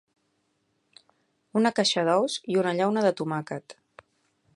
Una 1.61 1.71
caixa 1.79 2.05
d'ous 2.09 2.39
i 2.55 2.57
una 2.63 2.73
llauna 2.79 3.05
de 3.09 3.13
tomàquet. 3.21 3.77